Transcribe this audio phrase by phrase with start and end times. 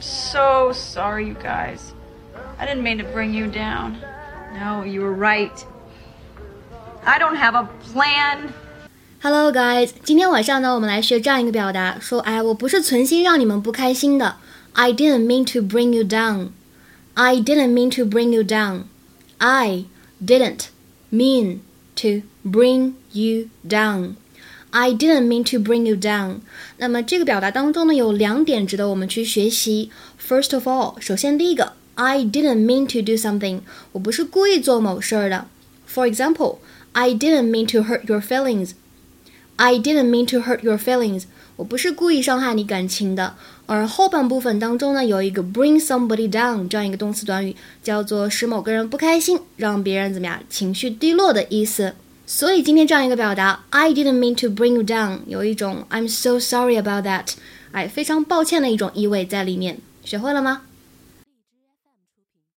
[0.00, 1.92] so sorry, you guys.
[2.58, 3.96] I didn't mean to bring you down.
[4.58, 5.52] No, you were right.
[7.04, 8.52] I don't have a plan.
[9.22, 9.90] Hello, guys.
[10.04, 14.36] 今天晚上呢，我们来学这样一个表达，说，哎，我不是存心让你们不开心的。
[14.74, 16.50] I didn't mean to bring you down.
[17.14, 18.84] I didn't mean to bring you down.
[19.38, 19.86] I
[20.22, 20.68] didn't
[21.10, 21.60] mean
[21.96, 24.16] to bring you down.
[24.71, 26.37] I didn't mean to bring you down。
[26.77, 29.91] 那么这个表达当中呢，有两点值得我们去学习。
[30.25, 33.59] First of all，首先第一个，I didn't mean to do something，
[33.91, 35.47] 我不是故意做某事儿的。
[35.93, 38.71] For example，I didn't mean to hurt your feelings。
[39.57, 41.25] I didn't mean to hurt your feelings，
[41.57, 43.35] 我不是故意伤害你感情的。
[43.65, 51.93] 而后半部分当中呢，有一个 bring somebody down 这样一个动词短语，叫做使某个人不开心，让别人怎么样，情绪低落的意思。
[52.25, 57.33] 所以今天这样一个表达，I didn't mean to bring you down，有一种 I'm so sorry about that，
[57.71, 59.79] 哎，非常抱歉的一种意味在里面。
[60.05, 60.61] 学会了吗？